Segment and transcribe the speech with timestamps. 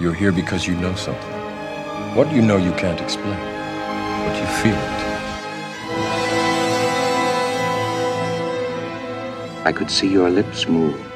[0.00, 1.30] You're here because you know something.
[2.16, 3.38] What you know you can't explain,
[4.26, 5.04] but you feel it.
[9.64, 11.13] I could see your lips move.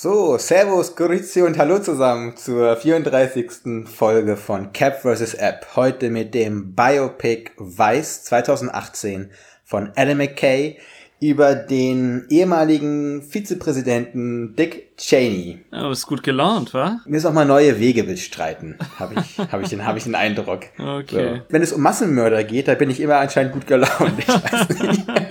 [0.00, 3.84] So, Servus, Grüezi und Hallo zusammen zur 34.
[3.92, 5.34] Folge von Cap vs.
[5.34, 5.66] App.
[5.74, 9.32] Heute mit dem Biopic Vice 2018
[9.64, 10.78] von Adam McKay
[11.20, 15.60] über den ehemaligen Vizepräsidenten Dick Cheney.
[15.72, 17.00] Ja, du bist gut gelaunt, wa?
[17.06, 20.14] Mir ist auch mal neue Wege bestreiten, habe ich, hab ich, den, hab ich den
[20.14, 20.66] Eindruck.
[20.78, 21.36] Okay.
[21.36, 21.40] So.
[21.48, 24.12] Wenn es um Massenmörder geht, da bin ich immer anscheinend gut gelaunt.
[24.18, 25.08] Ich weiß nicht.
[25.08, 25.16] ja.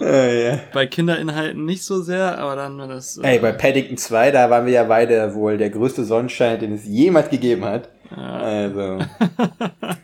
[0.00, 0.58] Oh, ja.
[0.72, 3.18] Bei Kinderinhalten nicht so sehr, aber dann, wenn es.
[3.18, 6.84] Ey, bei Paddington 2, da waren wir ja beide wohl der größte Sonnenschein, den es
[6.84, 7.88] jemals gegeben hat.
[8.14, 8.98] Also.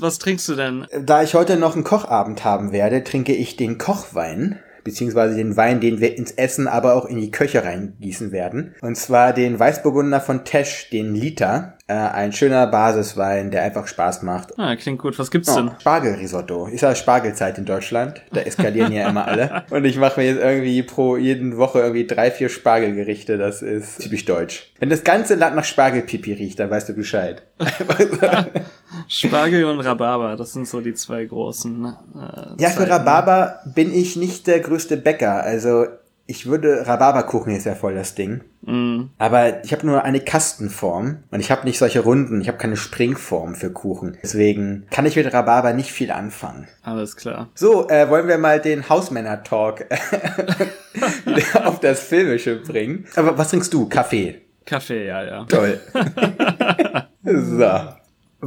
[0.04, 0.86] Was trinkst du denn?
[1.00, 5.80] Da ich heute noch einen Kochabend haben werde, trinke ich den Kochwein beziehungsweise den Wein,
[5.80, 8.74] den wir ins Essen, aber auch in die Köche reingießen werden.
[8.82, 11.78] Und zwar den Weißburgunder von Tesch, den Liter.
[11.86, 14.58] Äh, ein schöner Basiswein, der einfach Spaß macht.
[14.58, 15.18] Ah, klingt gut.
[15.18, 15.70] Was gibt's Oh, denn?
[15.80, 16.66] Spargelrisotto.
[16.66, 18.22] Ist ja Spargelzeit in Deutschland.
[18.32, 19.64] Da eskalieren ja immer alle.
[19.70, 23.38] Und ich mache mir jetzt irgendwie pro jeden Woche irgendwie drei, vier Spargelgerichte.
[23.38, 24.70] Das ist typisch deutsch.
[24.80, 27.42] Wenn das ganze Land nach Spargelpipi riecht, dann weißt du Bescheid.
[29.08, 31.84] Spargel und Rhabarber, das sind so die zwei großen.
[31.86, 32.88] Äh, Ja, für.
[32.88, 35.42] Rhabarber bin ich nicht der größte Bäcker.
[35.42, 35.86] Also
[36.26, 38.42] ich würde Rhabarberkuchen ist ja voll das Ding.
[38.62, 39.10] Mm.
[39.18, 42.40] Aber ich habe nur eine Kastenform und ich habe nicht solche Runden.
[42.40, 44.16] Ich habe keine Springform für Kuchen.
[44.22, 46.66] Deswegen kann ich mit Rhabarber nicht viel anfangen.
[46.82, 47.50] Alles klar.
[47.54, 49.84] So, äh, wollen wir mal den Hausmänner-Talk
[51.64, 53.06] auf das Filmische bringen.
[53.16, 53.86] Aber was trinkst du?
[53.88, 54.40] Kaffee.
[54.64, 55.44] Kaffee, ja, ja.
[55.44, 55.78] Toll.
[57.22, 57.70] so.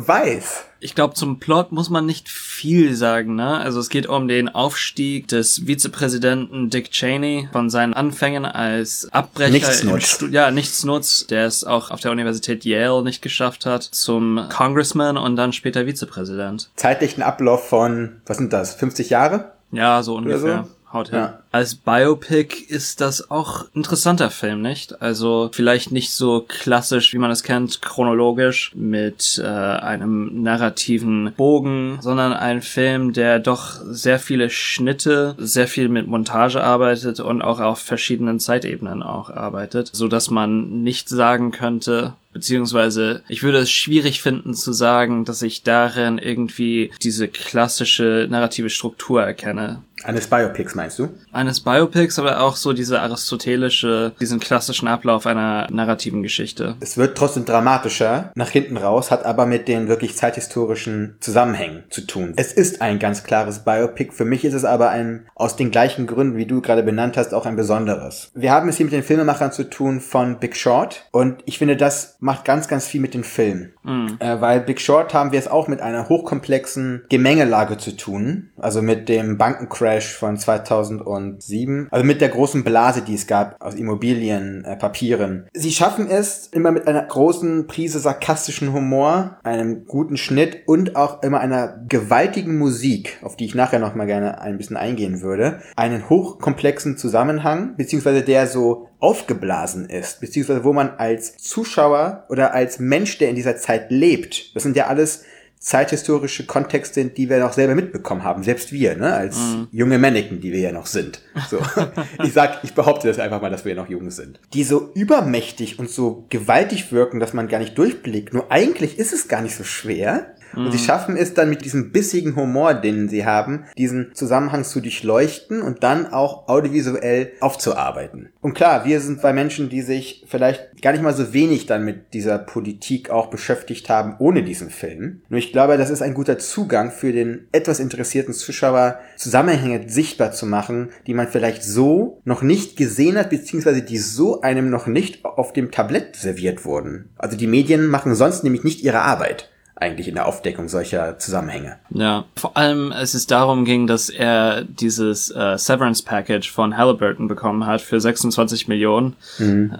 [0.05, 0.65] Weiß.
[0.79, 3.57] Ich glaube, zum Plot muss man nicht viel sagen, ne?
[3.57, 9.51] Also es geht um den Aufstieg des Vizepräsidenten Dick Cheney von seinen Anfängen als Abbrecher
[9.51, 9.93] Nichtsnutz.
[9.93, 14.45] im Stu ja, Nichtsnutz, der es auch auf der Universität Yale nicht geschafft hat, zum
[14.55, 16.69] Congressman und dann später Vizepräsident.
[16.75, 19.53] Zeitlichen Ablauf von, was sind das, 50 Jahre?
[19.71, 20.65] Ja, so ungefähr.
[20.65, 20.76] so?
[20.91, 21.19] Haut hin.
[21.19, 21.39] Ja.
[21.51, 25.01] Als Biopic ist das auch ein interessanter Film, nicht?
[25.01, 31.99] Also vielleicht nicht so klassisch, wie man es kennt, chronologisch mit äh, einem narrativen Bogen,
[32.01, 37.59] sondern ein Film, der doch sehr viele Schnitte, sehr viel mit Montage arbeitet und auch
[37.59, 43.71] auf verschiedenen Zeitebenen auch arbeitet, so dass man nicht sagen könnte, beziehungsweise ich würde es
[43.71, 49.81] schwierig finden zu sagen, dass ich darin irgendwie diese klassische narrative Struktur erkenne.
[50.03, 51.09] Eines Biopics meinst du?
[51.31, 56.75] Eines Biopics, aber auch so diese aristotelische, diesen klassischen Ablauf einer narrativen Geschichte.
[56.79, 62.01] Es wird trotzdem dramatischer nach hinten raus, hat aber mit den wirklich zeithistorischen Zusammenhängen zu
[62.01, 62.33] tun.
[62.35, 64.13] Es ist ein ganz klares Biopic.
[64.13, 67.33] Für mich ist es aber ein, aus den gleichen Gründen, wie du gerade benannt hast,
[67.33, 68.31] auch ein besonderes.
[68.35, 71.75] Wir haben es hier mit den Filmemachern zu tun von Big Short und ich finde,
[71.75, 73.71] das macht ganz, ganz viel mit dem Film.
[74.19, 78.49] Äh, weil Big Short haben wir es auch mit einer hochkomplexen Gemengelage zu tun.
[78.57, 81.87] Also mit dem Bankencrash von 2007.
[81.89, 85.47] Also mit der großen Blase, die es gab aus Immobilien, äh, Papieren.
[85.53, 91.23] Sie schaffen es immer mit einer großen Prise sarkastischen Humor, einem guten Schnitt und auch
[91.23, 95.61] immer einer gewaltigen Musik, auf die ich nachher noch mal gerne ein bisschen eingehen würde,
[95.77, 102.79] einen hochkomplexen Zusammenhang, beziehungsweise der so aufgeblasen ist, beziehungsweise wo man als Zuschauer oder als
[102.79, 105.23] Mensch, der in dieser Zeit lebt, das sind ja alles
[105.59, 109.37] zeithistorische Kontexte, die wir noch selber mitbekommen haben, selbst wir, ne, als
[109.71, 111.21] junge Manneken, die wir ja noch sind.
[111.49, 111.59] So.
[112.23, 114.39] ich sag, ich behaupte das einfach mal, dass wir ja noch jung sind.
[114.53, 118.33] Die so übermächtig und so gewaltig wirken, dass man gar nicht durchblickt.
[118.33, 120.35] Nur eigentlich ist es gar nicht so schwer.
[120.55, 124.81] Und sie schaffen es dann mit diesem bissigen Humor, den sie haben, diesen Zusammenhang zu
[124.81, 128.29] durchleuchten und dann auch audiovisuell aufzuarbeiten.
[128.41, 131.83] Und klar, wir sind zwei Menschen, die sich vielleicht gar nicht mal so wenig dann
[131.85, 135.21] mit dieser Politik auch beschäftigt haben, ohne diesen Film.
[135.29, 140.31] Nur ich glaube, das ist ein guter Zugang für den etwas interessierten Zuschauer, Zusammenhänge sichtbar
[140.31, 144.87] zu machen, die man vielleicht so noch nicht gesehen hat, beziehungsweise die so einem noch
[144.87, 147.09] nicht auf dem Tablett serviert wurden.
[147.17, 151.77] Also die Medien machen sonst nämlich nicht ihre Arbeit eigentlich in der Aufdeckung solcher Zusammenhänge.
[151.89, 157.27] Ja, vor allem als es darum ging, dass er dieses äh, Severance Package von Halliburton
[157.27, 159.15] bekommen hat für 26 Millionen,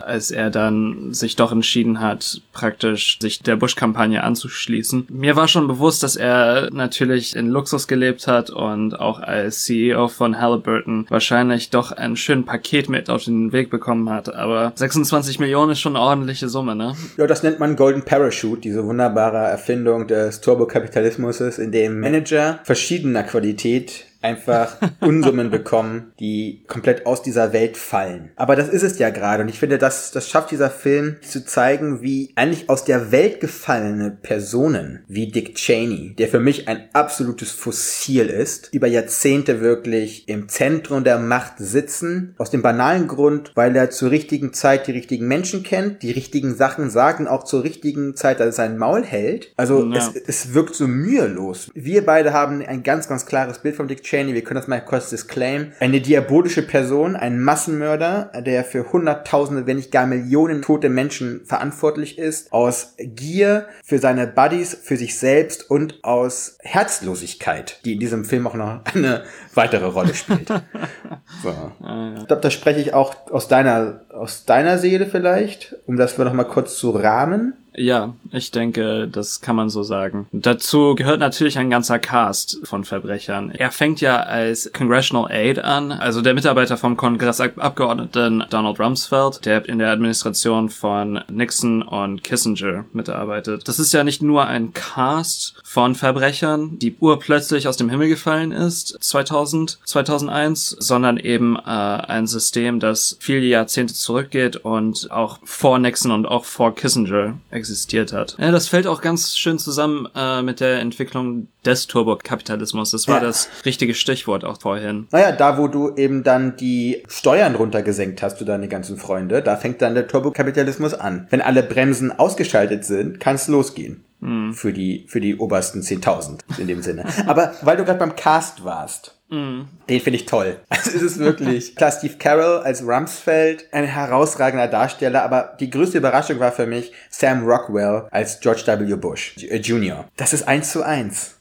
[0.06, 5.08] als er dann sich doch entschieden hat, praktisch sich der Bush-Kampagne anzuschließen.
[5.10, 10.08] Mir war schon bewusst, dass er natürlich in Luxus gelebt hat und auch als CEO
[10.08, 14.34] von Halliburton wahrscheinlich doch ein schönes Paket mit auf den Weg bekommen hat.
[14.34, 16.94] Aber 26 Millionen ist schon eine ordentliche Summe, ne?
[17.18, 22.60] Ja, das nennt man Golden Parachute, diese wunderbare Erfindung Erfindung des Turbokapitalismus, in dem Manager
[22.66, 28.32] verschiedener Qualität einfach Unsummen bekommen, die komplett aus dieser Welt fallen.
[28.36, 29.44] Aber das ist es ja gerade.
[29.44, 33.40] Und ich finde, das, das schafft dieser Film zu zeigen, wie eigentlich aus der Welt
[33.40, 40.28] gefallene Personen wie Dick Cheney, der für mich ein absolutes Fossil ist, über Jahrzehnte wirklich
[40.28, 42.36] im Zentrum der Macht sitzen.
[42.38, 46.56] Aus dem banalen Grund, weil er zur richtigen Zeit die richtigen Menschen kennt, die richtigen
[46.56, 49.54] Sachen sagen, auch zur richtigen Zeit, dass er sein Maul hält.
[49.58, 49.98] Also ja.
[49.98, 51.70] es, es wirkt so mühelos.
[51.74, 54.80] Wir beide haben ein ganz, ganz klares Bild von Dick Cheney, wir können das mal
[54.80, 60.88] kurz disclaim, eine diabolische Person, ein Massenmörder, der für Hunderttausende, wenn nicht gar Millionen tote
[60.88, 67.94] Menschen verantwortlich ist, aus Gier für seine Buddies, für sich selbst und aus Herzlosigkeit, die
[67.96, 69.24] in diesem Film auch noch eine
[69.56, 70.48] weitere Rolle spielt.
[71.44, 71.74] so.
[72.18, 76.24] Ich glaube, da spreche ich auch aus deiner, aus deiner Seele vielleicht, um das wir
[76.24, 77.56] noch mal kurz zu rahmen.
[77.78, 80.26] Ja, ich denke, das kann man so sagen.
[80.32, 83.52] Dazu gehört natürlich ein ganzer Cast von Verbrechern.
[83.52, 89.70] Er fängt ja als Congressional Aide an, also der Mitarbeiter vom Kongressabgeordneten Donald Rumsfeld, der
[89.70, 93.68] in der Administration von Nixon und Kissinger mitarbeitet.
[93.68, 98.52] Das ist ja nicht nur ein Cast von Verbrechern, die urplötzlich aus dem Himmel gefallen
[98.52, 105.78] ist, 2000, 2001, sondern eben äh, ein System, das viele Jahrzehnte zurückgeht und auch vor
[105.78, 108.38] Nixon und auch vor Kissinger existiert existiert hat.
[108.40, 112.92] Ja, das fällt auch ganz schön zusammen äh, mit der Entwicklung des Turbokapitalismus.
[112.92, 113.24] Das war ja.
[113.24, 115.08] das richtige Stichwort auch vorhin.
[115.12, 119.58] Naja, da wo du eben dann die Steuern runtergesenkt hast, du deine ganzen Freunde, da
[119.58, 121.28] fängt dann der Turbokapitalismus an.
[121.30, 124.04] Wenn alle Bremsen ausgeschaltet sind, kann es losgehen.
[124.20, 124.54] Mhm.
[124.54, 127.06] Für die, für die obersten 10.000 in dem Sinne.
[127.28, 129.64] Aber weil du gerade beim Cast warst, Mm.
[129.90, 130.60] Den finde ich toll.
[130.70, 131.76] Also es ist wirklich.
[131.76, 136.92] Klar, Steve Carroll als Rumsfeld, ein herausragender Darsteller, aber die größte Überraschung war für mich
[137.10, 138.96] Sam Rockwell als George W.
[138.96, 140.08] Bush äh, Jr.
[140.16, 141.40] Das ist eins zu eins.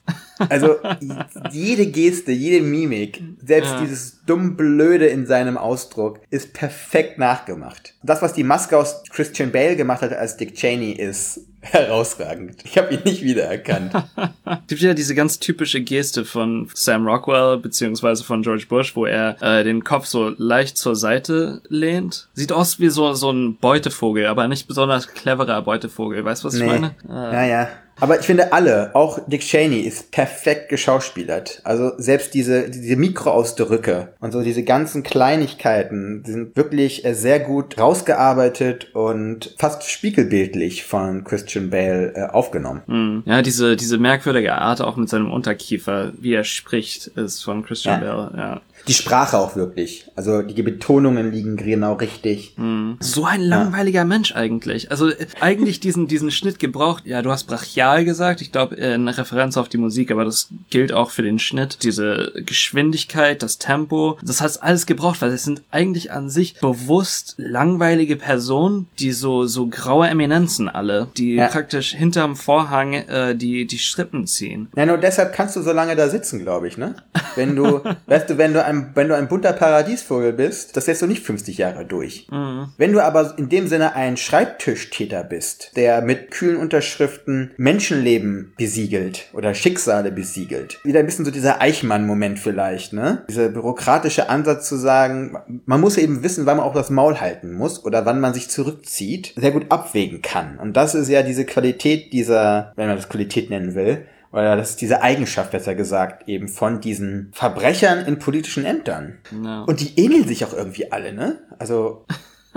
[0.49, 0.77] Also
[1.51, 3.81] jede Geste, jede Mimik, selbst ja.
[3.81, 7.95] dieses dumm Blöde in seinem Ausdruck ist perfekt nachgemacht.
[8.03, 12.63] Das, was die Maske aus Christian Bale gemacht hat als Dick Cheney, ist herausragend.
[12.63, 13.93] Ich habe ihn nicht wiedererkannt.
[14.45, 19.05] Es gibt ja diese ganz typische Geste von Sam Rockwell beziehungsweise von George Bush, wo
[19.05, 22.27] er äh, den Kopf so leicht zur Seite lehnt.
[22.33, 26.23] Sieht aus wie so so ein Beutevogel, aber nicht besonders cleverer Beutevogel.
[26.25, 26.65] Weißt du, was nee.
[26.65, 26.95] ich meine?
[27.07, 27.33] Ah.
[27.33, 27.69] Ja, ja.
[27.99, 31.61] Aber ich finde alle, auch Dick Cheney ist perfekt geschauspielert.
[31.63, 37.79] Also selbst diese, diese Mikroausdrücke und so diese ganzen Kleinigkeiten sind wirklich äh, sehr gut
[37.79, 42.81] rausgearbeitet und fast spiegelbildlich von Christian Bale äh, aufgenommen.
[42.87, 43.23] Mhm.
[43.25, 48.03] Ja, diese, diese merkwürdige Art auch mit seinem Unterkiefer, wie er spricht, ist von Christian
[48.03, 48.15] ja.
[48.15, 50.07] Bale, ja die Sprache auch wirklich.
[50.15, 52.53] Also die Betonungen liegen genau richtig.
[52.57, 52.97] Mhm.
[52.99, 54.05] So ein langweiliger ja.
[54.05, 54.91] Mensch eigentlich.
[54.91, 57.05] Also äh, eigentlich diesen, diesen Schnitt gebraucht.
[57.05, 58.41] Ja, du hast brachial gesagt.
[58.41, 61.83] Ich glaube, in Referenz auf die Musik, aber das gilt auch für den Schnitt.
[61.83, 64.17] Diese Geschwindigkeit, das Tempo.
[64.23, 69.45] Das hat alles gebraucht, weil es sind eigentlich an sich bewusst langweilige Personen, die so,
[69.45, 71.47] so graue Eminenzen alle, die ja.
[71.47, 74.69] praktisch hinterm Vorhang äh, die, die Strippen ziehen.
[74.75, 76.95] Ja, nur deshalb kannst du so lange da sitzen, glaube ich, ne?
[77.35, 80.85] Wenn du, weißt du, wenn du ein ein, wenn du ein bunter Paradiesvogel bist, das
[80.85, 82.27] setzt du nicht 50 Jahre durch.
[82.31, 82.69] Mhm.
[82.77, 89.27] Wenn du aber in dem Sinne ein Schreibtischtäter bist, der mit kühlen Unterschriften Menschenleben besiegelt
[89.33, 93.23] oder Schicksale besiegelt, wieder ein bisschen so dieser Eichmann-Moment vielleicht, ne?
[93.29, 97.53] Dieser bürokratische Ansatz zu sagen, man muss eben wissen, wann man auch das Maul halten
[97.53, 100.57] muss oder wann man sich zurückzieht, sehr gut abwägen kann.
[100.59, 104.71] Und das ist ja diese Qualität dieser, wenn man das Qualität nennen will, oder das
[104.71, 109.19] ist diese Eigenschaft, besser gesagt, eben von diesen Verbrechern in politischen Ämtern.
[109.31, 109.63] No.
[109.65, 111.39] Und die ähneln sich auch irgendwie alle, ne?
[111.59, 112.05] Also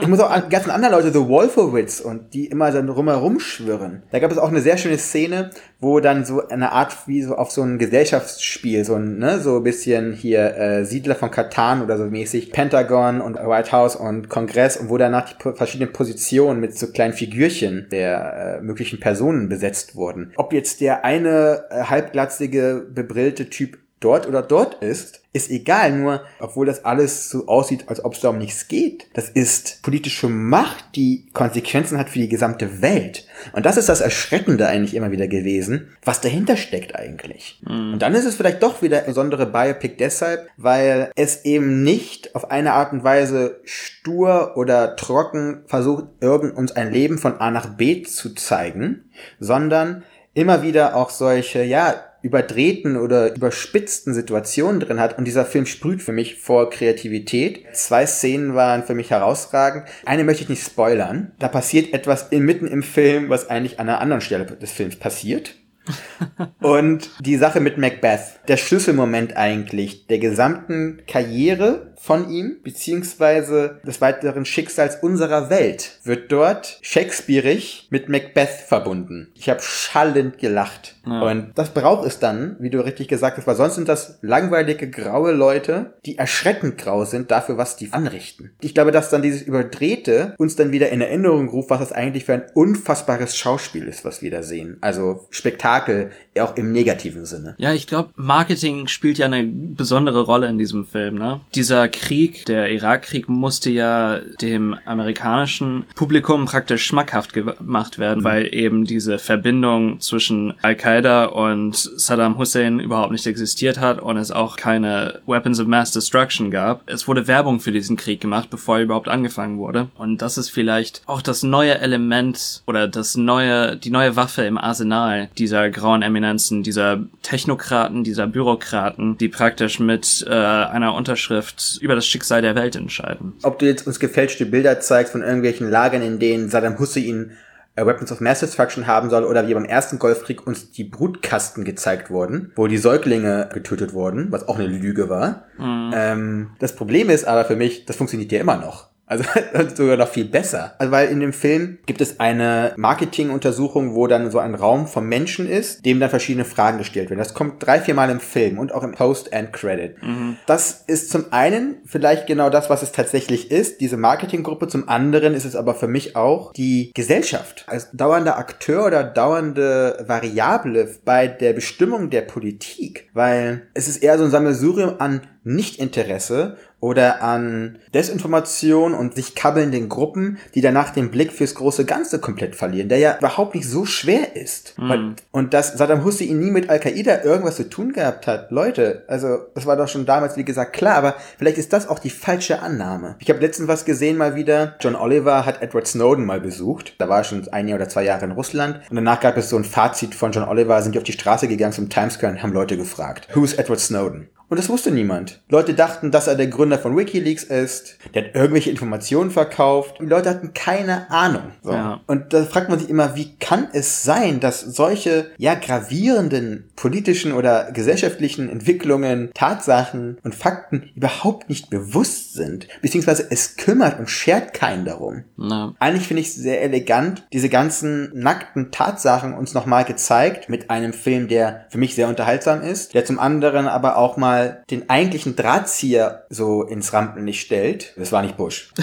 [0.00, 4.02] ich muss auch an ganzen anderen Leute, so Wolfowitz und die immer dann rumherum schwirren.
[4.10, 7.36] Da gab es auch eine sehr schöne Szene, wo dann so eine Art wie so
[7.36, 11.82] auf so ein Gesellschaftsspiel, so ein, ne, so ein bisschen hier äh, Siedler von Katan
[11.82, 16.60] oder so mäßig, Pentagon und White House und Kongress und wo danach die verschiedenen Positionen
[16.60, 20.32] mit so kleinen Figürchen der äh, möglichen Personen besetzt wurden.
[20.36, 26.22] Ob jetzt der eine äh, halbglatzige, bebrillte Typ dort oder dort ist, ist egal, nur
[26.40, 29.06] obwohl das alles so aussieht, als ob es darum nichts geht.
[29.12, 33.26] Das ist politische Macht, die Konsequenzen hat für die gesamte Welt.
[33.52, 37.60] Und das ist das Erschreckende eigentlich immer wieder gewesen, was dahinter steckt eigentlich.
[37.62, 37.92] Mhm.
[37.92, 42.34] Und dann ist es vielleicht doch wieder ein besondere Biopic deshalb, weil es eben nicht
[42.34, 47.50] auf eine Art und Weise stur oder trocken versucht, irgend uns ein Leben von A
[47.52, 50.02] nach B zu zeigen, sondern
[50.34, 55.18] immer wieder auch solche, ja, überdrehten oder überspitzten Situationen drin hat.
[55.18, 57.64] Und dieser Film sprüht für mich vor Kreativität.
[57.72, 59.84] Zwei Szenen waren für mich herausragend.
[60.04, 61.32] Eine möchte ich nicht spoilern.
[61.38, 65.54] Da passiert etwas inmitten im Film, was eigentlich an einer anderen Stelle des Films passiert.
[66.60, 74.00] Und die Sache mit Macbeth, der Schlüsselmoment eigentlich der gesamten Karriere von ihm, beziehungsweise des
[74.00, 79.28] weiteren Schicksals unserer Welt, wird dort Shakespeareig mit Macbeth verbunden.
[79.34, 80.96] Ich habe schallend gelacht.
[81.04, 81.20] Ja.
[81.20, 84.88] Und das braucht es dann, wie du richtig gesagt hast, weil sonst sind das langweilige,
[84.88, 88.52] graue Leute, die erschreckend grau sind dafür, was die anrichten.
[88.62, 92.24] Ich glaube, dass dann dieses Überdrehte uns dann wieder in Erinnerung ruft, was das eigentlich
[92.24, 94.78] für ein unfassbares Schauspiel ist, was wir da sehen.
[94.80, 97.54] Also Spektakel, auch im negativen Sinne.
[97.58, 101.16] Ja, ich glaube, Marketing spielt ja eine besondere Rolle in diesem Film.
[101.16, 101.40] Ne?
[101.54, 108.24] Dieser Krieg, der Irakkrieg, musste ja dem amerikanischen Publikum praktisch schmackhaft gemacht werden, mhm.
[108.24, 114.30] weil eben diese Verbindung zwischen Al-Qaida und Saddam Hussein überhaupt nicht existiert hat und es
[114.30, 116.82] auch keine Weapons of Mass Destruction gab.
[116.86, 119.88] Es wurde Werbung für diesen Krieg gemacht, bevor er überhaupt angefangen wurde.
[119.96, 124.58] Und das ist vielleicht auch das neue Element oder das neue, die neue Waffe im
[124.58, 131.78] Arsenal dieser grauen Eminenz Finanzen, dieser Technokraten, dieser Bürokraten, die praktisch mit äh, einer Unterschrift
[131.80, 133.32] über das Schicksal der Welt entscheiden.
[133.42, 137.32] Ob du jetzt uns gefälschte Bilder zeigst von irgendwelchen Lagern, in denen Saddam Hussein
[137.74, 141.64] äh, Weapons of Mass Destruction haben soll oder wie beim ersten Golfkrieg uns die Brutkasten
[141.64, 145.46] gezeigt wurden, wo die Säuglinge getötet wurden, was auch eine Lüge war.
[145.58, 145.90] Mhm.
[145.92, 148.89] Ähm, das Problem ist aber für mich, das funktioniert ja immer noch.
[149.10, 149.24] Also
[149.74, 150.74] sogar noch viel besser.
[150.78, 155.08] Also weil in dem Film gibt es eine Marketinguntersuchung, wo dann so ein Raum vom
[155.08, 157.18] Menschen ist, dem dann verschiedene Fragen gestellt werden.
[157.18, 160.00] Das kommt drei, vier Mal im Film und auch im Post-and-Credit.
[160.00, 160.36] Mhm.
[160.46, 164.68] Das ist zum einen vielleicht genau das, was es tatsächlich ist, diese Marketinggruppe.
[164.68, 167.64] Zum anderen ist es aber für mich auch die Gesellschaft.
[167.66, 173.10] Als dauernder Akteur oder dauernde Variable bei der Bestimmung der Politik.
[173.12, 179.88] Weil es ist eher so ein Sammelsurium an Nichtinteresse oder an Desinformation und sich kabbelnden
[179.88, 183.84] Gruppen, die danach den Blick fürs große Ganze komplett verlieren, der ja überhaupt nicht so
[183.84, 184.78] schwer ist.
[184.78, 185.16] Mhm.
[185.30, 189.66] Und dass Saddam Hussein nie mit Al-Qaida irgendwas zu tun gehabt hat, Leute, also das
[189.66, 193.16] war doch schon damals, wie gesagt, klar, aber vielleicht ist das auch die falsche Annahme.
[193.18, 197.08] Ich habe letztens was gesehen mal wieder, John Oliver hat Edward Snowden mal besucht, da
[197.08, 199.56] war er schon ein Jahr oder zwei Jahre in Russland und danach gab es so
[199.56, 202.42] ein Fazit von John Oliver, sind die auf die Straße gegangen zum Times Square und
[202.42, 204.28] haben Leute gefragt, who's Edward Snowden?
[204.50, 205.40] Und das wusste niemand.
[205.48, 207.98] Leute dachten, dass er der Gründer von Wikileaks ist.
[208.14, 209.98] Der hat irgendwelche Informationen verkauft.
[210.00, 211.52] Die Leute hatten keine Ahnung.
[211.62, 211.72] So.
[211.72, 212.00] Ja.
[212.08, 217.32] Und da fragt man sich immer, wie kann es sein, dass solche, ja, gravierenden politischen
[217.32, 222.66] oder gesellschaftlichen Entwicklungen, Tatsachen und Fakten überhaupt nicht bewusst sind?
[222.82, 225.22] Beziehungsweise es kümmert und schert keinen darum.
[225.36, 225.74] Ja.
[225.78, 230.92] Eigentlich finde ich es sehr elegant, diese ganzen nackten Tatsachen uns nochmal gezeigt mit einem
[230.92, 234.88] Film, der für mich sehr unterhaltsam ist, der zum anderen aber auch mal mal den
[234.88, 237.94] eigentlichen Drahtzieher so ins Rampenlicht stellt.
[237.96, 238.72] Das war nicht Bush.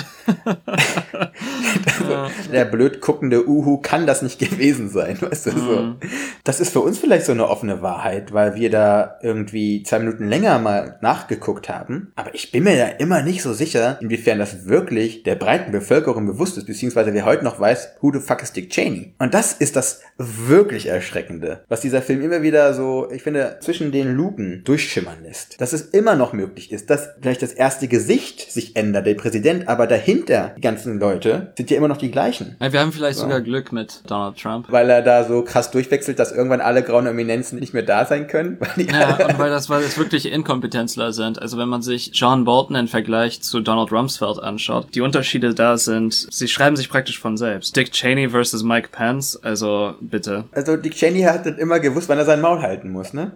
[2.52, 5.82] der blöd guckende Uhu kann das nicht gewesen sein, weißt du so.
[5.82, 5.96] Mhm.
[6.44, 10.28] Das ist für uns vielleicht so eine offene Wahrheit, weil wir da irgendwie zwei Minuten
[10.28, 12.12] länger mal nachgeguckt haben.
[12.16, 16.26] Aber ich bin mir ja immer nicht so sicher, inwiefern das wirklich der breiten Bevölkerung
[16.26, 19.14] bewusst ist, beziehungsweise wer heute noch weiß, who the fuck is Dick Cheney.
[19.20, 23.92] Und das ist das wirklich Erschreckende, was dieser Film immer wieder so, ich finde, zwischen
[23.92, 27.88] den Luken durchschimmern lässt ist, dass es immer noch möglich ist, dass vielleicht das erste
[27.88, 32.12] Gesicht sich ändert, der Präsident, aber dahinter die ganzen Leute sind ja immer noch die
[32.12, 32.56] gleichen.
[32.60, 33.24] Ja, wir haben vielleicht so.
[33.24, 34.68] sogar Glück mit Donald Trump.
[34.70, 38.28] Weil er da so krass durchwechselt, dass irgendwann alle grauen Eminenzen nicht mehr da sein
[38.28, 38.58] können.
[38.78, 41.42] ja, und weil das, weil das wirklich Inkompetenzler sind.
[41.42, 45.78] Also wenn man sich John Bolton im Vergleich zu Donald Rumsfeld anschaut, die Unterschiede da
[45.78, 47.76] sind, sie schreiben sich praktisch von selbst.
[47.76, 50.46] Dick Cheney versus Mike Pence, also bitte.
[50.52, 53.32] Also Dick Cheney hat immer gewusst, wann er sein Maul halten muss, ne?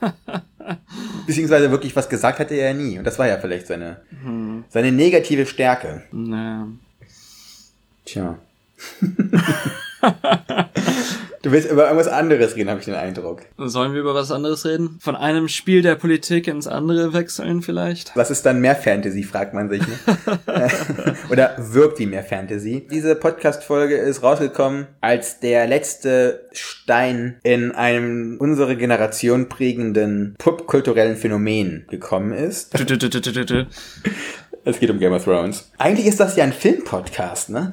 [1.26, 2.98] Beziehungsweise wirklich was gesagt hatte er ja nie.
[2.98, 4.64] Und das war ja vielleicht seine, hm.
[4.68, 6.02] seine negative Stärke.
[6.12, 6.68] Naja.
[8.04, 8.38] Tja.
[11.42, 13.42] Du willst über irgendwas anderes reden, habe ich den Eindruck.
[13.58, 14.98] Sollen wir über was anderes reden?
[15.00, 18.14] Von einem Spiel der Politik ins andere wechseln vielleicht?
[18.14, 19.82] Was ist dann mehr Fantasy, fragt man sich.
[19.82, 19.96] Ne?
[21.30, 22.86] Oder wirkt wie mehr Fantasy?
[22.88, 31.86] Diese Podcast-Folge ist rausgekommen, als der letzte Stein in einem unsere Generation prägenden popkulturellen Phänomen
[31.90, 32.72] gekommen ist.
[34.64, 35.72] es geht um Game of Thrones.
[35.78, 37.72] Eigentlich ist das ja ein Filmpodcast, ne?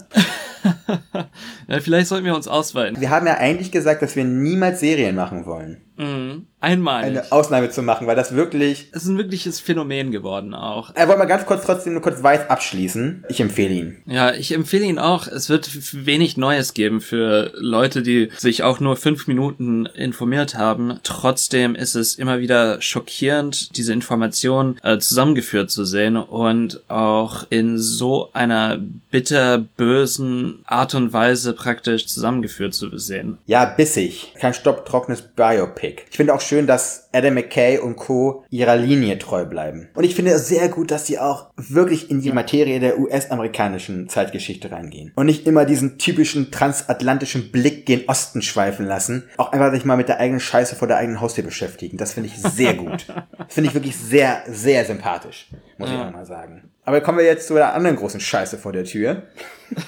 [1.68, 3.00] ja, vielleicht sollten wir uns ausweiten.
[3.00, 5.82] Wir haben ja eigentlich gesagt, dass wir niemals Serien machen wollen.
[6.00, 6.48] Mhm.
[6.62, 7.04] Einmal.
[7.06, 8.90] eine Ausnahme zu machen, weil das wirklich.
[8.92, 10.92] Es ist ein wirkliches Phänomen geworden auch.
[10.94, 13.24] Er wollte mal ganz kurz trotzdem nur kurz weiß abschließen.
[13.30, 13.98] Ich empfehle ihn.
[14.06, 15.28] Ja, ich empfehle ihn auch.
[15.28, 15.70] Es wird
[16.06, 21.00] wenig Neues geben für Leute, die sich auch nur fünf Minuten informiert haben.
[21.04, 27.78] Trotzdem ist es immer wieder schockierend, diese Information äh, zusammengeführt zu sehen und auch in
[27.78, 28.80] so einer
[29.12, 33.38] bitterbösen Art und Weise praktisch zusammengeführt zu sehen.
[33.46, 34.34] Ja, bissig.
[34.40, 35.89] Kein stopptrockenes Biopic.
[36.10, 38.46] Ich finde auch schön, dass Adam McKay und Co.
[38.50, 39.90] ihrer Linie treu bleiben.
[39.94, 44.10] Und ich finde es sehr gut, dass sie auch wirklich in die Materie der US-amerikanischen
[44.10, 45.12] Zeitgeschichte reingehen.
[45.16, 49.30] Und nicht immer diesen typischen transatlantischen Blick gen Osten schweifen lassen.
[49.38, 51.98] Auch einfach sich mal mit der eigenen Scheiße vor der eigenen Haustür beschäftigen.
[51.98, 53.08] Das finde ich sehr gut.
[53.08, 55.50] Das finde ich wirklich sehr, sehr sympathisch.
[55.78, 56.70] Muss ich auch mal sagen.
[56.84, 59.24] Aber kommen wir jetzt zu der anderen großen Scheiße vor der Tür.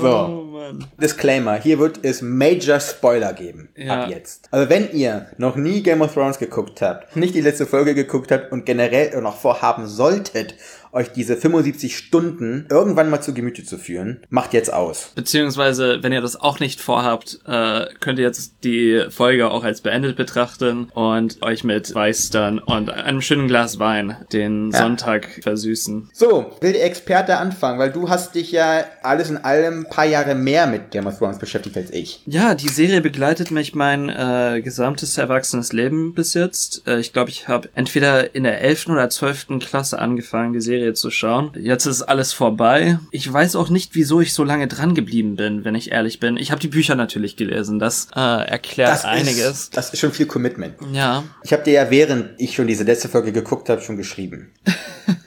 [0.00, 0.47] So.
[0.72, 0.86] Mann.
[1.00, 3.68] Disclaimer, hier wird es Major Spoiler geben.
[3.76, 4.04] Ja.
[4.04, 4.48] Ab jetzt.
[4.50, 8.30] Also wenn ihr noch nie Game of Thrones geguckt habt, nicht die letzte Folge geguckt
[8.30, 10.54] habt und generell noch vorhaben solltet,
[10.92, 15.12] euch diese 75 Stunden irgendwann mal zu Gemüte zu führen, macht jetzt aus.
[15.14, 19.80] Beziehungsweise, wenn ihr das auch nicht vorhabt, äh, könnt ihr jetzt die Folge auch als
[19.80, 24.78] beendet betrachten und euch mit Weißstern und einem schönen Glas Wein den Ja.
[24.78, 26.10] Sonntag versüßen.
[26.12, 30.06] So, will der Experte anfangen, weil du hast dich ja alles in allem ein paar
[30.06, 32.22] Jahre mehr mit Game of Thrones beschäftigt als ich.
[32.26, 36.86] Ja, die Serie begleitet mich mein äh, gesamtes erwachsenes Leben bis jetzt.
[36.86, 38.88] Äh, ich glaube, ich habe entweder in der 11.
[38.88, 39.58] oder 12.
[39.60, 41.52] Klasse angefangen, die Serie zu schauen.
[41.58, 42.98] Jetzt ist alles vorbei.
[43.10, 46.36] Ich weiß auch nicht, wieso ich so lange dran geblieben bin, wenn ich ehrlich bin.
[46.36, 47.78] Ich habe die Bücher natürlich gelesen.
[47.78, 49.38] Das äh, erklärt einiges.
[49.38, 50.74] Ist, das ist schon viel Commitment.
[50.92, 54.50] Ja, Ich habe dir ja, während ich schon diese letzte Folge geguckt habe, schon geschrieben.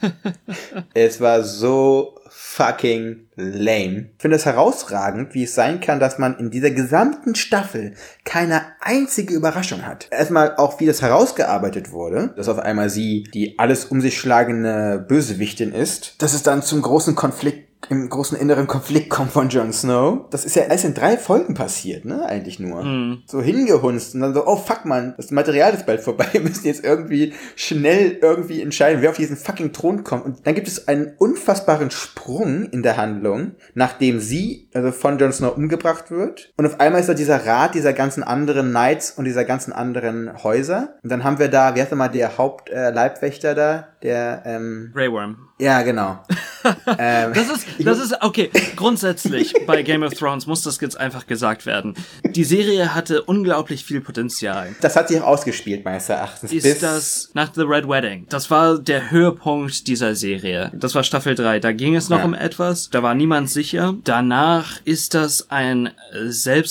[0.94, 4.10] es war so fucking lame.
[4.16, 8.62] Ich finde es herausragend, wie es sein kann, dass man in dieser gesamten Staffel keine
[8.80, 10.08] einzige Überraschung hat.
[10.10, 15.04] Erstmal auch, wie das herausgearbeitet wurde, dass auf einmal sie die alles um sich schlagende
[15.08, 19.72] Bösewichtin ist, dass es dann zum großen Konflikt im großen inneren Konflikt kommt von Jon
[19.72, 20.26] Snow.
[20.30, 22.24] Das ist ja erst in drei Folgen passiert, ne?
[22.24, 23.18] Eigentlich nur.
[23.26, 26.26] So hingehunzt und dann so, oh fuck man, das Material ist bald vorbei.
[26.32, 30.24] Wir müssen jetzt irgendwie schnell irgendwie entscheiden, wer auf diesen fucking Thron kommt.
[30.24, 35.32] Und dann gibt es einen unfassbaren Sprung in der Handlung, nachdem sie, also von Jon
[35.32, 36.52] Snow umgebracht wird.
[36.56, 40.42] Und auf einmal ist da dieser Rat dieser ganzen anderen Knights und dieser ganzen anderen
[40.42, 40.94] Häuser.
[41.02, 43.88] Und dann haben wir da, wie heißt nochmal der Hauptleibwächter äh, da?
[44.02, 45.48] Der, ähm, Grey Worm.
[45.62, 46.18] Ja, genau.
[46.98, 51.26] ähm, Das ist, das ist, okay, grundsätzlich bei Game of Thrones muss das jetzt einfach
[51.26, 51.94] gesagt werden.
[52.24, 54.74] Die Serie hatte unglaublich viel Potenzial.
[54.80, 56.52] das hat sich auch ausgespielt, meines Erachtens.
[56.52, 58.26] Ist das nach The Red Wedding?
[58.28, 60.70] Das war der Höhepunkt dieser Serie.
[60.74, 61.60] Das war Staffel 3.
[61.60, 62.24] Da ging es noch Ja.
[62.24, 62.90] um etwas.
[62.90, 63.94] Da war niemand sicher.
[64.04, 65.90] Danach ist das ein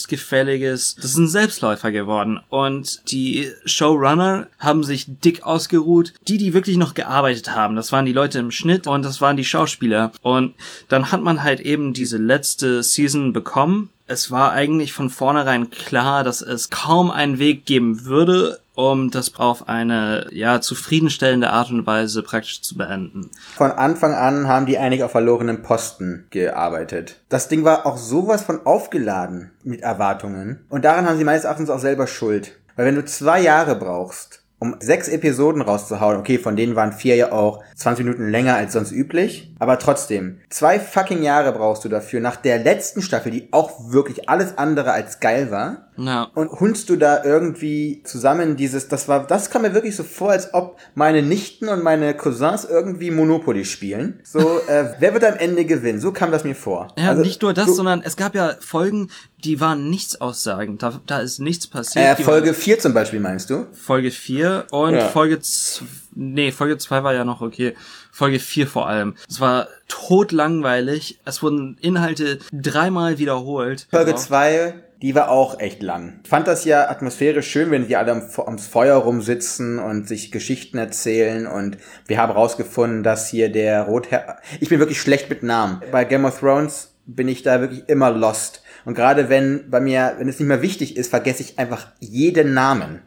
[0.01, 2.39] selbstgefälliges, das ist ein Selbstläufer geworden.
[2.49, 6.13] Und die Showrunner haben sich dick ausgeruht.
[6.27, 9.37] Die, die wirklich noch gearbeitet haben, das waren die Leute im Schnitt und das waren
[9.37, 10.11] die Schauspieler.
[10.21, 10.55] Und
[10.89, 13.89] dann hat man halt eben diese letzte Season bekommen.
[14.07, 19.35] Es war eigentlich von vornherein klar, dass es kaum einen Weg geben würde, um das
[19.35, 23.29] auf eine ja zufriedenstellende Art und Weise praktisch zu beenden.
[23.55, 27.21] Von Anfang an haben die eigentlich auf verlorenen Posten gearbeitet.
[27.29, 30.65] Das Ding war auch sowas von aufgeladen mit Erwartungen.
[30.69, 32.57] Und daran haben sie meines Erachtens auch selber Schuld.
[32.75, 37.15] Weil wenn du zwei Jahre brauchst, um sechs Episoden rauszuhauen, okay, von denen waren vier
[37.15, 41.89] ja auch 20 Minuten länger als sonst üblich, aber trotzdem, zwei fucking Jahre brauchst du
[41.89, 46.29] dafür, nach der letzten Staffel, die auch wirklich alles andere als geil war, Ja.
[46.35, 50.31] und hunst du da irgendwie zusammen dieses, das war, das kam mir wirklich so vor,
[50.31, 54.19] als ob meine Nichten und meine Cousins irgendwie Monopoly spielen.
[54.23, 55.99] So, äh, wer wird am Ende gewinnen?
[55.99, 56.87] So kam das mir vor.
[56.97, 59.09] Ja, Also, nicht nur das, du, sondern es gab ja Folgen,
[59.43, 60.81] die waren nichts aussagend.
[60.81, 62.19] Da, da ist nichts passiert.
[62.19, 63.67] äh, Folge 4 zum Beispiel meinst du?
[63.73, 65.07] Folge 4 und Ja.
[65.09, 65.83] Folge z
[66.15, 67.75] nee, Folge 2 war ja noch okay.
[68.11, 69.15] Folge 4 vor allem.
[69.29, 71.19] Es war totlangweilig.
[71.25, 73.87] Es wurden Inhalte dreimal wiederholt.
[73.89, 74.17] Folge Ja.
[74.17, 76.19] 2, die war auch echt lang.
[76.23, 80.31] Ich fand das ja atmosphärisch schön, wenn die alle am, ums Feuer rumsitzen und sich
[80.31, 84.37] Geschichten erzählen und wir haben rausgefunden, dass hier der Rotherr...
[84.59, 85.81] Ich bin wirklich schlecht mit Namen.
[85.91, 88.63] Bei Game of Thrones bin ich da wirklich immer lost.
[88.85, 92.53] Und gerade wenn bei mir, wenn es nicht mehr wichtig ist, vergesse ich einfach jeden
[92.53, 93.01] Namen.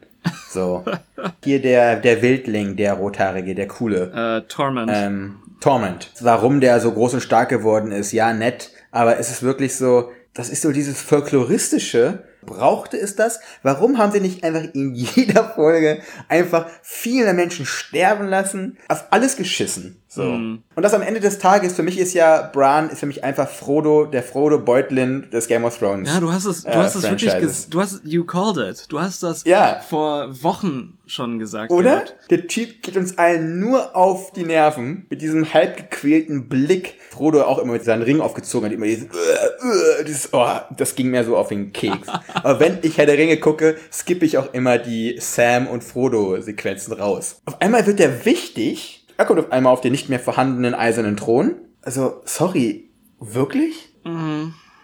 [0.49, 0.83] So.
[1.43, 4.11] Hier der, der Wildling, der Rothaarige, der coole.
[4.43, 4.91] Äh, Torment.
[4.93, 6.11] Ähm, Torment.
[6.21, 8.71] Warum der so groß und stark geworden ist, ja, nett.
[8.91, 12.25] Aber es ist wirklich so, das ist so dieses folkloristische.
[12.45, 13.39] Brauchte es das?
[13.63, 18.77] Warum haben sie nicht einfach in jeder Folge einfach viele Menschen sterben lassen?
[18.89, 20.03] Auf alles geschissen.
[20.15, 20.23] So.
[20.23, 23.49] Und das am Ende des Tages, für mich ist ja, Bran ist für mich einfach
[23.49, 26.07] Frodo, der Frodo Beutlin des Game of Thrones.
[26.07, 27.63] Ja, du hast es, du äh, hast es wirklich, Franchises.
[27.63, 28.85] ges du hast, you called it.
[28.89, 29.81] Du hast das Ja.
[29.87, 31.69] vor Wochen schon gesagt.
[31.71, 31.95] Oder?
[32.01, 32.15] gehabt.
[32.29, 36.95] Der Typ geht uns allen nur auf die Nerven mit diesem halb gequälten Blick.
[37.11, 40.47] Frodo auch immer mit seinen Ring aufgezogen hat, immer dieses, äh, äh, dieses oh,
[40.77, 42.07] das ging mir so auf den Keks.
[42.33, 46.39] Aber wenn ich Herr der Ringe gucke, skippe ich auch immer die Sam und Frodo
[46.41, 47.41] Sequenzen raus.
[47.45, 49.04] Auf einmal wird er wichtig.
[49.17, 51.55] Er kommt auf einmal auf den nicht mehr vorhandenen eisernen Thron.
[51.81, 53.93] Also, sorry, wirklich?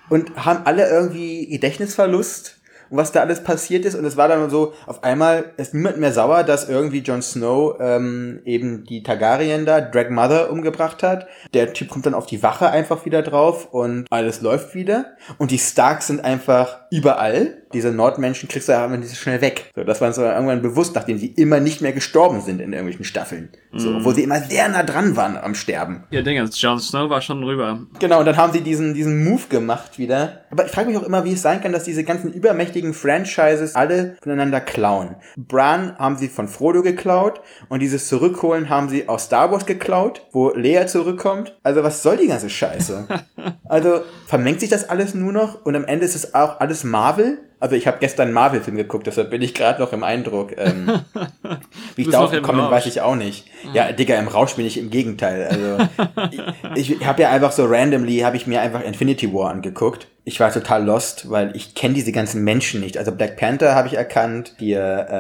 [0.09, 2.61] Und haben alle irgendwie Gedächtnisverlust?
[2.91, 3.95] und was da alles passiert ist.
[3.95, 7.77] Und es war dann so, auf einmal ist niemand mehr sauer, dass irgendwie Jon Snow
[7.79, 11.27] ähm, eben die Targaryen da, Drag Mother, umgebracht hat.
[11.53, 15.15] Der Typ kommt dann auf die Wache einfach wieder drauf und alles läuft wieder.
[15.37, 17.58] Und die Starks sind einfach überall.
[17.73, 19.71] Diese Nordmenschen kriegst du aber nicht so schnell weg.
[19.75, 22.73] So, das war uns aber irgendwann bewusst, nachdem sie immer nicht mehr gestorben sind in
[22.73, 23.49] irgendwelchen Staffeln.
[23.73, 26.04] So, obwohl sie immer sehr nah dran waren am Sterben.
[26.10, 27.80] Ja, Dinge, Jon Snow war schon drüber.
[27.99, 30.41] Genau, und dann haben sie diesen, diesen Move gemacht wieder.
[30.51, 33.75] Aber ich frage mich auch immer, wie es sein kann, dass diese ganzen übermächtigen Franchises
[33.75, 35.15] alle voneinander klauen.
[35.38, 40.27] Bran haben sie von Frodo geklaut und dieses Zurückholen haben sie aus Star Wars geklaut,
[40.34, 41.58] wo Leia zurückkommt.
[41.63, 43.08] Also was soll die ganze Scheiße?
[43.69, 47.39] also vermengt sich das alles nur noch und am Ende ist es auch alles Marvel?
[47.59, 50.57] Also ich habe gestern einen Marvel-Film geguckt, deshalb bin ich gerade noch im Eindruck.
[50.57, 50.87] Ähm,
[51.95, 53.45] wie ich bist da noch im aufgekommen bin, weiß ich auch nicht.
[53.73, 55.47] Ja, Digga, im Rausch bin ich im Gegenteil.
[55.47, 55.87] Also
[56.75, 60.07] ich, ich habe ja einfach so randomly, habe ich mir einfach Infinity War angeguckt.
[60.31, 62.97] Ich war total lost, weil ich kenne diese ganzen Menschen nicht.
[62.97, 64.77] Also Black Panther habe ich erkannt, die, äh,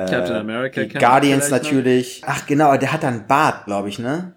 [0.09, 1.71] Captain America Guardians vielleicht noch.
[1.73, 2.21] natürlich.
[2.25, 4.31] Ach genau, der hat einen Bart, glaube ich, ne?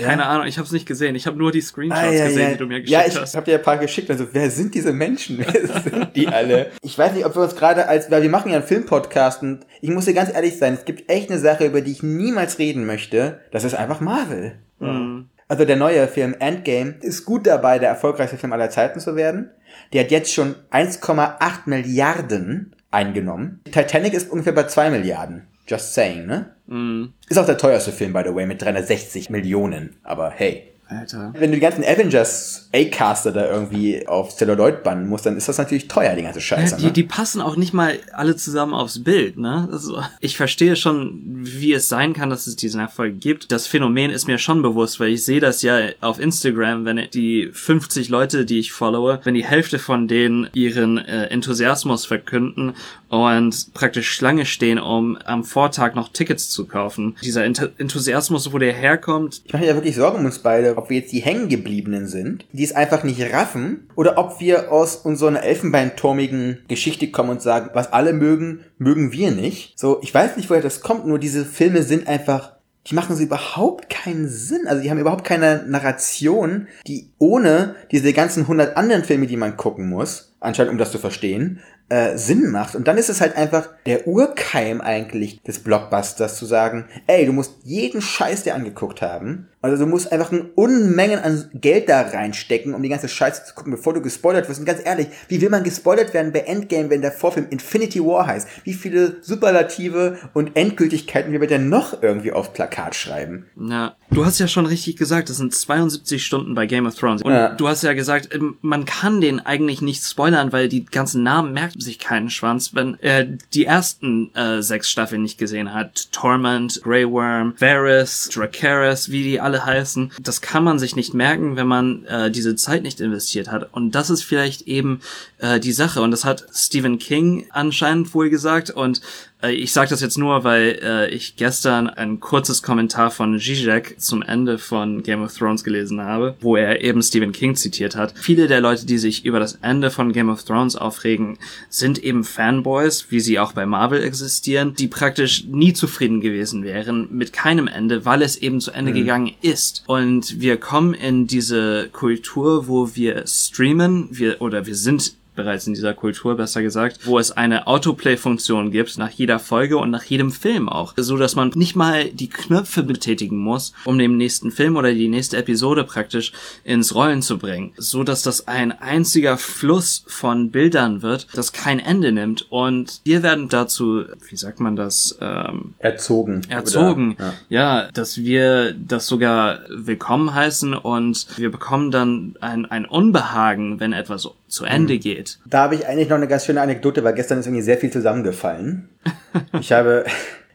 [0.00, 1.16] Keine Ahnung, ich habe es nicht gesehen.
[1.16, 2.48] Ich habe nur die Screenshots Ah, ja, gesehen, ja.
[2.52, 3.34] die du mir geschickt ja, ich hast.
[3.34, 4.10] habe dir ein paar geschickt.
[4.10, 5.38] Also, wer sind diese Menschen?
[5.52, 6.68] Wer sind die alle?
[6.82, 9.66] Ich weiß nicht, ob wir uns gerade als, weil wir machen ja einen Filmpodcast und
[9.80, 12.58] ich muss dir ganz ehrlich sein, es gibt echt eine Sache, über die ich niemals
[12.60, 13.40] reden möchte.
[13.50, 14.52] Das ist einfach Marvel.
[14.78, 15.26] Mhm.
[15.48, 19.50] Also der neue Film Endgame ist gut dabei, der erfolgreichste Film aller Zeiten zu werden.
[19.92, 23.60] Der hat jetzt schon 1,8 Milliarden eingenommen.
[23.64, 25.46] Titanic ist ungefähr bei 2 Milliarden.
[25.66, 26.54] Just saying, ne?
[26.66, 27.12] Mhm.
[27.28, 29.96] Ist auch der teuerste Film, by the way, mit 360 Millionen.
[30.02, 30.71] Aber hey.
[30.92, 31.32] Alter.
[31.38, 35.58] Wenn du die ganzen Avengers A-Caster da irgendwie auf Celluloid bannen musst, dann ist das
[35.58, 36.74] natürlich teuer, die ganze Scheiße.
[36.74, 36.92] Ja, die, ne?
[36.92, 39.68] die passen auch nicht mal alle zusammen aufs Bild, ne?
[39.70, 43.52] Also, ich verstehe schon, wie es sein kann, dass es diesen Erfolg gibt.
[43.52, 47.50] Das Phänomen ist mir schon bewusst, weil ich sehe das ja auf Instagram, wenn die
[47.52, 52.74] 50 Leute, die ich followe, wenn die Hälfte von denen ihren äh, Enthusiasmus verkünden
[53.08, 57.16] und praktisch Schlange stehen, um am Vortag noch Tickets zu kaufen.
[57.22, 60.76] Dieser Ent Enthusiasmus, wo der herkommt, Ich mache mir ja wirklich Sorgen um uns beide,
[60.82, 64.96] ob wir jetzt die Hängengebliebenen sind, die es einfach nicht raffen, oder ob wir aus
[64.96, 69.78] unserer elfenbeinturmigen Geschichte kommen und sagen, was alle mögen, mögen wir nicht.
[69.78, 72.56] So, ich weiß nicht, woher das kommt, nur diese Filme sind einfach,
[72.88, 74.66] die machen so überhaupt keinen Sinn.
[74.66, 79.56] Also die haben überhaupt keine Narration, die ohne diese ganzen hundert anderen Filme, die man
[79.56, 81.60] gucken muss, anscheinend um das zu verstehen,
[81.92, 82.74] äh, Sinn macht.
[82.74, 87.32] Und dann ist es halt einfach der Urkeim eigentlich des Blockbusters zu sagen, ey, du
[87.32, 89.48] musst jeden Scheiß dir angeguckt haben.
[89.60, 93.54] Also du musst einfach ein Unmengen an Geld da reinstecken, um die ganze Scheiße zu
[93.54, 94.58] gucken, bevor du gespoilert wirst.
[94.58, 98.26] Und ganz ehrlich, wie will man gespoilert werden bei Endgame, wenn der Vorfilm Infinity War
[98.26, 98.48] heißt?
[98.64, 103.46] Wie viele Superlative und Endgültigkeiten wir denn noch irgendwie aufs Plakat schreiben?
[103.56, 107.22] Ja, du hast ja schon richtig gesagt, das sind 72 Stunden bei Game of Thrones.
[107.22, 107.54] Und Ja.
[107.54, 111.52] du hast ja gesagt, ähm, man kann den eigentlich nicht spoilern, weil die ganzen Namen
[111.52, 116.10] merkt sich keinen Schwanz, wenn er die ersten äh, sechs Staffeln nicht gesehen hat.
[116.12, 120.12] Torment, Grey Worm, Varys, Dracarys, wie die alle heißen.
[120.20, 123.72] Das kann man sich nicht merken, wenn man äh, diese Zeit nicht investiert hat.
[123.72, 125.00] Und das ist vielleicht eben
[125.38, 126.02] äh, die Sache.
[126.02, 128.70] Und das hat Stephen King anscheinend wohl gesagt.
[128.70, 129.00] Und
[129.50, 134.22] ich sage das jetzt nur, weil äh, ich gestern ein kurzes Kommentar von Zizek zum
[134.22, 138.14] Ende von Game of Thrones gelesen habe, wo er eben Stephen King zitiert hat.
[138.16, 142.24] Viele der Leute, die sich über das Ende von Game of Thrones aufregen, sind eben
[142.24, 147.66] Fanboys, wie sie auch bei Marvel existieren, die praktisch nie zufrieden gewesen wären mit keinem
[147.66, 149.82] Ende, weil es eben zu Ende gegangen ist.
[149.86, 155.74] Und wir kommen in diese Kultur, wo wir streamen, wir oder wir sind bereits in
[155.74, 160.30] dieser Kultur, besser gesagt, wo es eine Autoplay-Funktion gibt nach jeder Folge und nach jedem
[160.30, 164.76] Film auch, so dass man nicht mal die Knöpfe betätigen muss, um den nächsten Film
[164.76, 166.32] oder die nächste Episode praktisch
[166.64, 171.78] ins Rollen zu bringen, so dass das ein einziger Fluss von Bildern wird, das kein
[171.78, 176.42] Ende nimmt und wir werden dazu, wie sagt man das, ähm, Erzogen.
[176.48, 177.14] erzogen.
[177.14, 177.88] Oder, ja.
[177.92, 184.28] dass wir das sogar willkommen heißen und wir bekommen dann ein, ein Unbehagen, wenn etwas
[184.52, 185.38] zu Ende geht.
[185.46, 187.90] Da habe ich eigentlich noch eine ganz schöne Anekdote, weil gestern ist irgendwie sehr viel
[187.90, 188.88] zusammengefallen.
[189.60, 190.04] ich habe,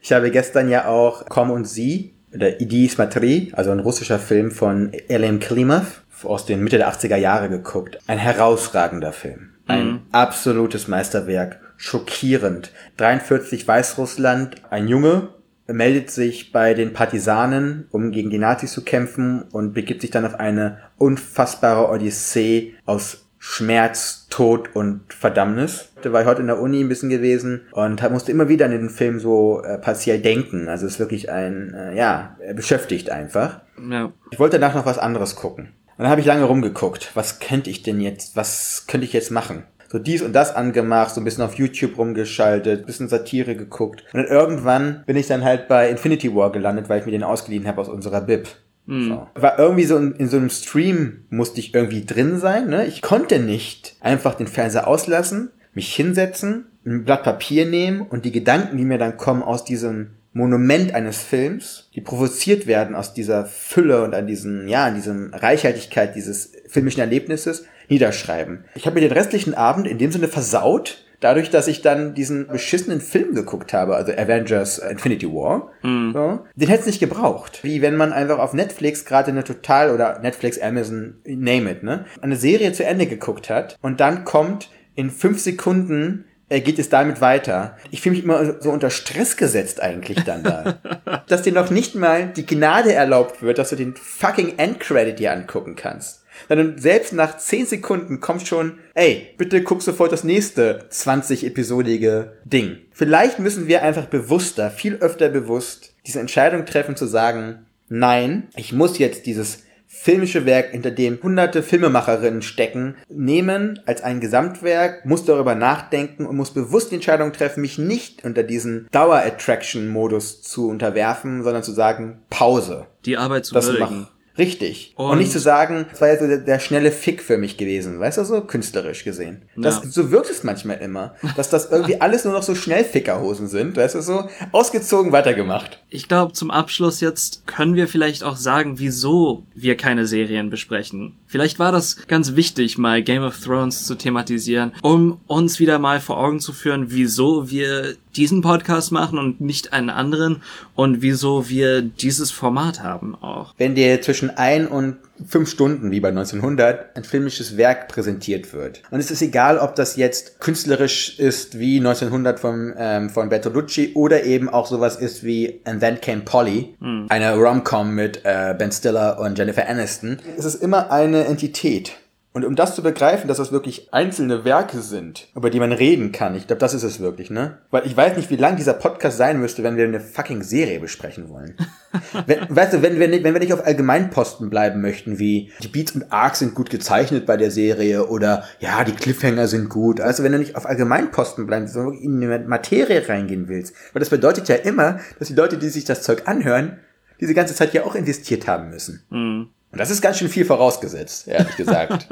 [0.00, 4.50] ich habe gestern ja auch Komm und Sie der Idi Smatri, also ein russischer Film
[4.50, 7.98] von Elem Klimov aus den Mitte der 80er Jahre geguckt.
[8.06, 9.50] Ein herausragender Film.
[9.66, 10.00] Ein mhm.
[10.12, 11.60] absolutes Meisterwerk.
[11.76, 12.72] Schockierend.
[12.96, 15.28] 43 Weißrussland, ein Junge
[15.66, 20.24] meldet sich bei den Partisanen, um gegen die Nazis zu kämpfen und begibt sich dann
[20.24, 25.90] auf eine unfassbare Odyssee aus Schmerz, Tod und Verdammnis.
[26.02, 28.72] Da war ich heute in der Uni ein bisschen gewesen und musste immer wieder an
[28.72, 30.68] den Film so äh, partiell denken.
[30.68, 33.60] Also es ist wirklich ein, äh, ja, beschäftigt einfach.
[33.90, 34.12] Ja.
[34.30, 35.68] Ich wollte danach noch was anderes gucken.
[35.96, 37.10] Und dann habe ich lange rumgeguckt.
[37.14, 39.64] Was könnte ich denn jetzt, was könnte ich jetzt machen?
[39.90, 44.04] So dies und das angemacht, so ein bisschen auf YouTube rumgeschaltet, bisschen Satire geguckt.
[44.12, 47.24] Und dann irgendwann bin ich dann halt bei Infinity War gelandet, weil ich mir den
[47.24, 48.48] ausgeliehen habe aus unserer Bib.
[48.88, 49.08] Mhm.
[49.08, 49.26] So.
[49.34, 52.68] War irgendwie so in, in, so einem Stream musste ich irgendwie drin sein.
[52.68, 52.86] Ne?
[52.86, 58.32] Ich konnte nicht einfach den Fernseher auslassen, mich hinsetzen, ein Blatt Papier nehmen und die
[58.32, 63.44] Gedanken, die mir dann kommen aus diesem Monument eines Films, die provoziert werden aus dieser
[63.44, 68.64] Fülle und an diesen, ja, an diesem Reichhaltigkeit dieses filmischen Erlebnisses, niederschreiben.
[68.74, 72.48] Ich habe mir den restlichen Abend in dem Sinne versaut, dadurch, dass ich dann diesen
[72.48, 76.12] beschissenen Film geguckt habe, also Avengers Infinity War, mm.
[76.12, 77.60] so, den hätte es nicht gebraucht.
[77.62, 82.06] Wie wenn man einfach auf Netflix gerade eine total oder Netflix, Amazon, name it, ne,
[82.20, 86.88] eine Serie zu Ende geguckt hat und dann kommt in fünf Sekunden äh, geht es
[86.88, 87.76] damit weiter.
[87.90, 90.78] Ich fühle mich immer so unter Stress gesetzt eigentlich dann da.
[91.28, 95.32] dass dir noch nicht mal die Gnade erlaubt wird, dass du den fucking Endcredit dir
[95.32, 96.24] angucken kannst.
[96.48, 102.78] Dann selbst nach 10 Sekunden kommt schon, ey, bitte guck sofort das nächste 20-episodige Ding.
[102.92, 108.72] Vielleicht müssen wir einfach bewusster, viel öfter bewusst diese Entscheidung treffen zu sagen, nein, ich
[108.72, 115.24] muss jetzt dieses filmische Werk, hinter dem hunderte Filmemacherinnen stecken, nehmen als ein Gesamtwerk, muss
[115.24, 121.42] darüber nachdenken und muss bewusst die Entscheidung treffen, mich nicht unter diesen Dauer-Attraction-Modus zu unterwerfen,
[121.42, 122.86] sondern zu sagen, Pause.
[123.04, 124.08] Die Arbeit zu würdigen.
[124.38, 124.92] Richtig.
[124.96, 127.56] Und, und, nicht zu sagen, das war jetzt so der, der, schnelle Fick für mich
[127.56, 129.42] gewesen, weißt du, so künstlerisch gesehen.
[129.56, 129.90] Das, ja.
[129.90, 133.76] So wirkt es manchmal immer, dass das irgendwie alles nur noch so schnell Fickerhosen sind,
[133.76, 135.82] weißt du, so ausgezogen weitergemacht.
[135.90, 141.16] Ich glaube, zum Abschluss jetzt können wir vielleicht auch sagen, wieso wir keine Serien besprechen.
[141.26, 146.00] Vielleicht war das ganz wichtig, mal Game of Thrones zu thematisieren, um uns wieder mal
[146.00, 150.42] vor Augen zu führen, wieso wir diesen Podcast machen und nicht einen anderen
[150.74, 153.54] und wieso wir dieses Format haben auch.
[153.58, 158.82] Wenn dir zwischen ein und fünf Stunden, wie bei 1900, ein filmisches Werk präsentiert wird.
[158.90, 163.92] Und es ist egal, ob das jetzt künstlerisch ist wie 1900 von, ähm, von Bertolucci
[163.94, 167.06] oder eben auch sowas ist wie And Then Came Polly, mhm.
[167.08, 170.18] eine Rom-Com mit äh, Ben Stiller und Jennifer Aniston.
[170.36, 171.92] Es ist immer eine Entität.
[172.38, 176.12] Und um das zu begreifen, dass das wirklich einzelne Werke sind, über die man reden
[176.12, 177.58] kann, ich glaube, das ist es wirklich, ne?
[177.72, 180.78] Weil ich weiß nicht, wie lang dieser Podcast sein müsste, wenn wir eine fucking Serie
[180.78, 181.56] besprechen wollen.
[182.26, 185.66] wenn, weißt du, wenn wir, nicht, wenn wir nicht auf Allgemeinposten bleiben möchten, wie die
[185.66, 190.00] Beats und Arcs sind gut gezeichnet bei der Serie oder ja, die Cliffhanger sind gut.
[190.00, 193.74] Also wenn du nicht auf Allgemeinposten bleibst, sondern wirklich in die Materie reingehen willst.
[193.92, 196.78] Weil das bedeutet ja immer, dass die Leute, die sich das Zeug anhören,
[197.20, 199.02] diese ganze Zeit ja auch investiert haben müssen.
[199.10, 199.48] Mhm.
[199.70, 202.08] Und das ist ganz schön viel vorausgesetzt, ehrlich gesagt.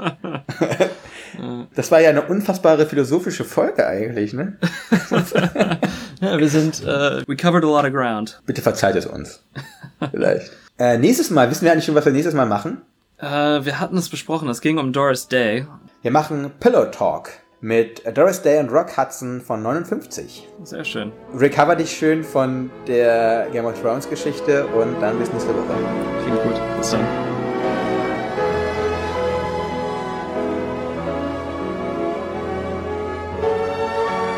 [1.74, 4.58] das war ja eine unfassbare philosophische Folge eigentlich, ne?
[6.20, 8.42] ja, wir sind, uh, we covered a lot of ground.
[8.44, 9.42] Bitte verzeiht es uns.
[10.10, 10.50] Vielleicht.
[10.78, 12.82] Äh, nächstes Mal, wissen wir eigentlich schon, was wir nächstes Mal machen?
[13.18, 13.24] Äh,
[13.64, 15.66] wir hatten es besprochen, es ging um Doris Day.
[16.02, 20.46] Wir machen Pillow Talk mit Doris Day und Rock Hudson von 59.
[20.64, 21.12] Sehr schön.
[21.34, 25.74] Recover dich schön von der Game of Thrones Geschichte und dann bis nächste Woche.
[26.22, 26.60] Klingt gut.
[26.78, 27.35] Bis dann.